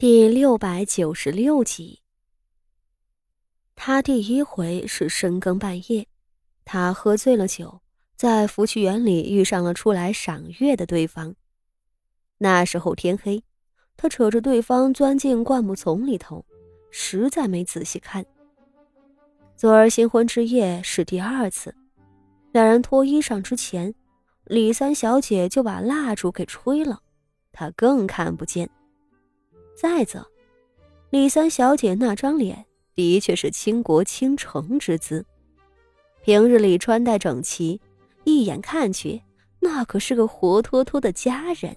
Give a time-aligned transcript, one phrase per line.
[0.00, 2.02] 第六百九十六集。
[3.74, 6.06] 他第一回是深更半夜，
[6.64, 7.80] 他喝醉了酒，
[8.14, 11.34] 在福趣园里遇上了出来赏月的对方。
[12.36, 13.42] 那时候天黑，
[13.96, 16.46] 他扯着对方钻进灌木丛里头，
[16.92, 18.24] 实在没仔细看。
[19.56, 21.74] 昨儿新婚之夜是第二次，
[22.52, 23.92] 两人脱衣裳之前，
[24.44, 27.00] 李三小姐就把蜡烛给吹了，
[27.50, 28.70] 他更看不见。
[29.80, 30.26] 再则，
[31.10, 32.66] 李三小姐那张脸
[32.96, 35.24] 的确是倾国倾城之姿，
[36.20, 37.80] 平日里穿戴整齐，
[38.24, 39.22] 一眼看去，
[39.60, 41.76] 那可是个活脱脱的佳人。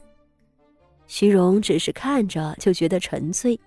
[1.05, 3.59] 徐荣只是看着就觉得沉醉，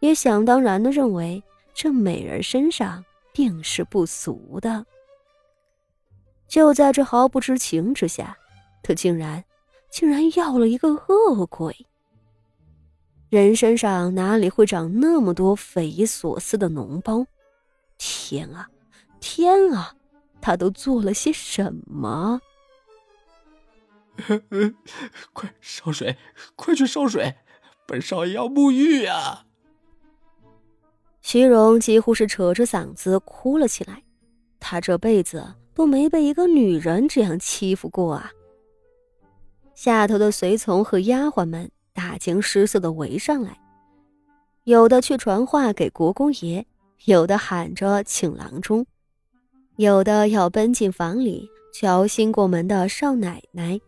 [0.00, 1.40] 也想当然的认为
[1.72, 4.84] 这美人身上定是不俗的。
[6.48, 8.36] 就在这毫不知情之下，
[8.82, 9.44] 他竟然，
[9.92, 11.86] 竟然要了一个恶鬼。
[13.30, 17.24] 人身上哪里会长那么多匪夷所思的脓包？
[17.96, 18.68] 天啊，
[19.20, 19.94] 天啊，
[20.40, 22.40] 他都做了些什么？
[25.32, 26.18] 快烧水，
[26.56, 27.36] 快去烧水！
[27.86, 29.46] 本少爷要沐浴啊！
[31.22, 34.02] 徐荣几乎是扯着嗓子哭了起来。
[34.58, 38.32] 他这辈子都没被一个女人这样欺负过啊！
[39.76, 41.70] 下头的随从和丫鬟们。
[42.00, 43.60] 大惊失色的围上来，
[44.64, 46.64] 有的去传话给国公爷，
[47.04, 48.86] 有的喊着请郎中，
[49.76, 53.78] 有的要奔进房里瞧新过门的少奶奶。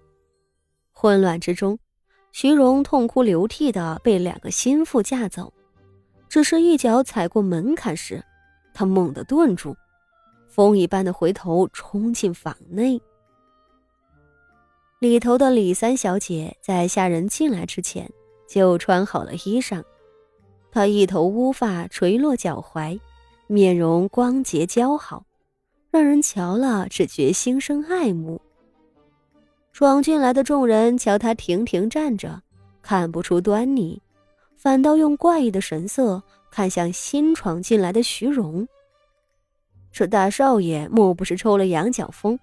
[0.92, 1.78] 混乱之中，
[2.32, 5.50] 徐荣痛哭流涕的被两个心腹架走，
[6.28, 8.22] 只是一脚踩过门槛时，
[8.74, 9.74] 他猛地顿住，
[10.48, 13.00] 风一般的回头冲进房内。
[15.02, 18.08] 里头的李三小姐在下人进来之前
[18.46, 19.82] 就穿好了衣裳，
[20.70, 23.00] 她一头乌发垂落脚踝，
[23.48, 25.24] 面容光洁姣好，
[25.90, 28.40] 让人瞧了只觉心生爱慕。
[29.72, 32.40] 闯进来的众人瞧她亭亭站着，
[32.80, 34.00] 看不出端倪，
[34.54, 38.68] 反倒用怪异的神色看向新闯进来的徐荣。
[39.90, 42.38] 这大少爷莫不是抽了羊角风？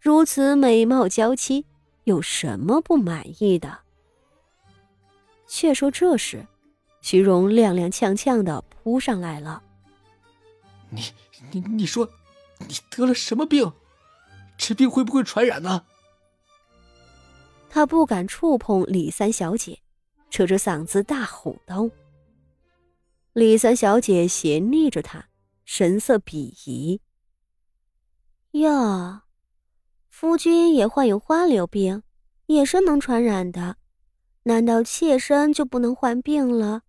[0.00, 1.64] 如此美貌娇妻。
[2.04, 3.80] 有什么不满意的？
[5.46, 6.46] 却说这时，
[7.00, 9.62] 徐荣踉踉跄跄的扑上来了。
[10.90, 11.02] 你
[11.50, 12.08] 你你说，
[12.60, 13.72] 你得了什么病？
[14.56, 15.84] 这病会不会传染呢？
[17.68, 19.80] 他不敢触碰李三小姐，
[20.30, 21.90] 扯着嗓子大吼道。
[23.32, 25.28] 李三小姐斜睨着他，
[25.64, 27.00] 神色鄙夷。
[28.52, 29.23] 哟。
[30.16, 32.04] 夫君也患有花柳病，
[32.46, 33.78] 也是能传染的。
[34.44, 36.82] 难道妾身就不能患病了？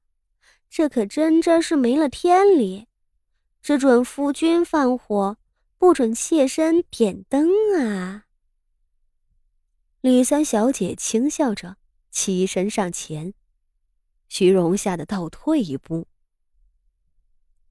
[0.70, 2.86] 这可真真是没了天理！
[3.64, 5.38] 只准夫君放火，
[5.80, 7.50] 不准妾身点灯
[7.80, 8.26] 啊！
[10.02, 11.78] 李三小姐轻笑着，
[12.12, 13.34] 起身上前。
[14.30, 16.06] 徐荣吓得倒退一步。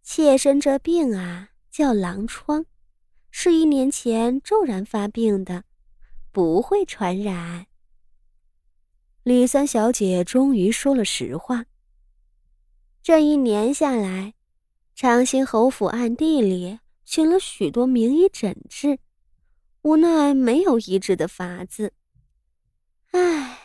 [0.03, 2.67] 妾身这病啊，叫狼疮。
[3.45, 5.65] 是一年前骤然发病的，
[6.33, 7.67] 不会传染。
[9.23, 11.67] 李三小姐终于说了实话。
[13.03, 14.33] 这一年下来，
[14.95, 18.99] 长兴侯府暗地里请了许多名医诊治，
[19.83, 21.93] 无奈没有医治的法子。
[23.11, 23.59] 唉，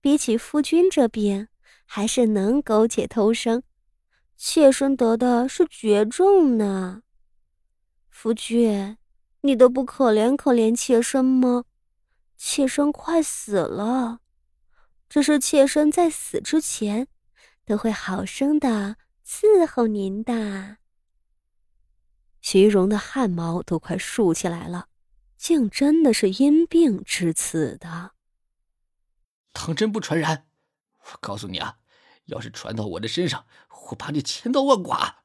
[0.00, 1.48] 比起夫君这病，
[1.86, 3.64] 还是能苟且偷生，
[4.36, 7.02] 妾身得的是绝症呢。
[8.08, 8.96] 夫君。
[9.46, 11.64] 你都不可怜可怜妾身吗？
[12.34, 14.20] 妾身快死了，
[15.06, 17.08] 只是妾身在死之前，
[17.66, 20.78] 都会好生的伺候您的。
[22.40, 24.88] 徐荣的汗毛都快竖起来了，
[25.36, 28.12] 竟真的是因病致死的。
[29.52, 30.46] 当真不传染？
[31.12, 31.76] 我告诉你啊，
[32.24, 33.44] 要是传到我的身上，
[33.90, 35.16] 我把你千刀万剐！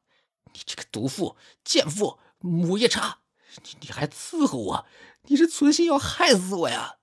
[0.51, 3.19] 你这个毒妇、贱妇、母夜叉！
[3.63, 4.85] 你你还伺候我？
[5.23, 6.97] 你是存心要害死我呀？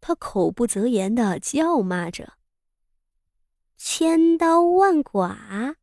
[0.00, 2.34] 他口不择言的叫骂着
[3.76, 5.76] ：“千刀万剐！”，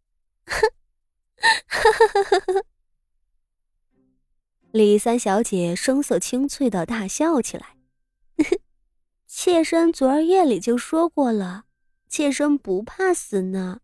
[4.72, 7.78] 李三小姐声色清脆的大笑起来
[9.28, 11.66] ：“妾身昨儿夜里就说过了，
[12.08, 13.82] 妾身不怕死呢，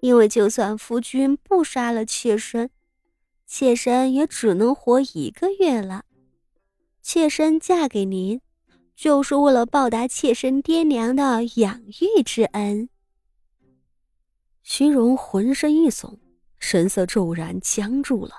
[0.00, 2.70] 因为就算夫君不杀了妾身。”
[3.54, 6.06] 妾身也只能活一个月了，
[7.02, 8.40] 妾身嫁给您，
[8.96, 12.88] 就是为了报答妾身爹娘的养育之恩。
[14.62, 16.16] 徐荣浑身一耸，
[16.58, 18.36] 神色骤然僵住了。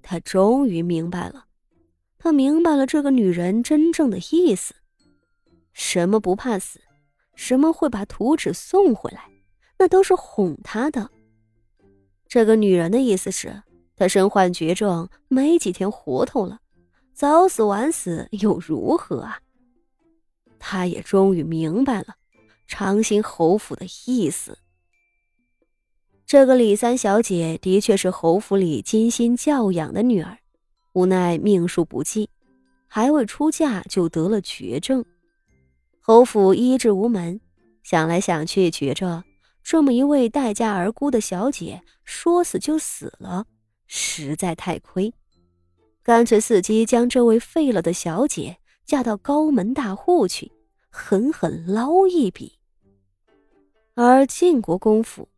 [0.00, 1.46] 他终于明白了，
[2.16, 4.76] 他明白了这个女人真正的意思：
[5.72, 6.80] 什么不怕死，
[7.34, 9.28] 什么会把图纸送回来，
[9.76, 11.10] 那都是哄他的。
[12.28, 13.64] 这个女人的意思是，
[13.96, 16.60] 她身患绝症，没几天活头了，
[17.12, 19.40] 早死晚死又如何啊？
[20.58, 22.14] 他也终于明白了
[22.66, 24.58] 长兴侯府的意思。
[26.26, 30.38] 这个李三小姐的确是侯府里精心教养的女儿，
[30.94, 32.30] 无奈命数不济，
[32.86, 35.04] 还未出嫁就得了绝症。
[36.00, 37.40] 侯府医治无门，
[37.82, 39.22] 想来想去，觉着
[39.62, 43.46] 这么一位待嫁而孤的小姐，说死就死了，
[43.86, 45.12] 实在太亏，
[46.02, 50.52] 干脆伺机将这位废了的小姐嫁到高门大户去，
[50.90, 52.58] 狠狠捞一笔。
[53.94, 55.28] 而晋国公府。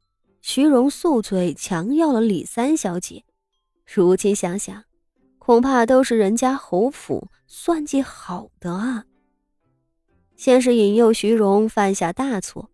[0.42, 3.24] 徐荣宿醉强要了李三小姐，
[3.84, 4.84] 如今想想，
[5.38, 9.06] 恐怕都是人家侯府算计好的啊。
[10.36, 12.70] 先是引诱徐荣犯下大错，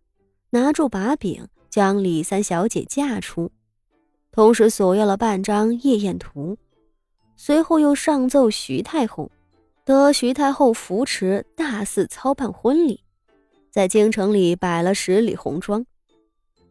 [0.50, 3.50] 拿住把柄将李三小姐嫁出，
[4.32, 6.56] 同时索要了半张夜宴图，
[7.36, 9.30] 随后又上奏徐太后，
[9.84, 13.04] 得徐太后扶持，大肆操办婚礼，
[13.70, 15.84] 在京城里摆了十里红妆。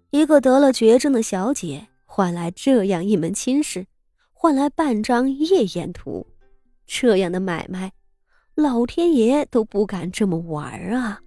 [0.09, 3.85] 一个得了绝症的小姐，换来这样一门亲事，
[4.33, 6.25] 换来半张夜宴图，
[6.87, 7.91] 这样的买卖，
[8.55, 11.21] 老天爷都不敢这么玩啊！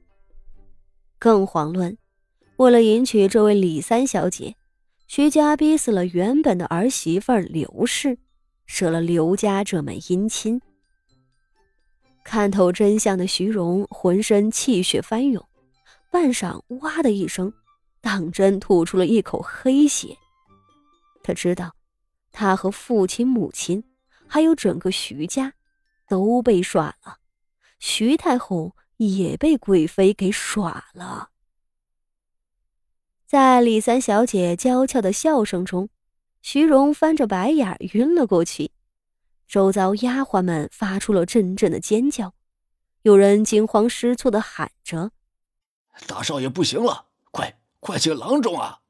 [1.21, 1.97] 更遑论，
[2.57, 4.57] 为了迎娶这位李三小姐，
[5.07, 8.19] 徐家逼死了原本的儿媳妇刘氏，
[8.67, 10.61] 舍了刘家这门姻亲。
[12.25, 15.47] 看透真相的徐荣浑身气血翻涌，
[16.11, 17.53] 半晌，哇的一声。
[18.01, 20.17] 当真吐出了一口黑血。
[21.23, 21.75] 他知道，
[22.33, 23.83] 他和父亲、母亲，
[24.27, 25.55] 还有整个徐家，
[26.07, 27.19] 都被耍了。
[27.79, 31.31] 徐太后也被贵妃给耍了。
[33.27, 35.89] 在李三小姐娇俏的笑声中，
[36.43, 38.71] 徐荣翻着白眼晕了过去。
[39.49, 42.35] 周遭丫鬟们发出了阵阵的尖叫，
[43.03, 45.11] 有人惊慌失措的喊着
[46.07, 48.81] ：“大少爷不行了，快！”快请郎中啊！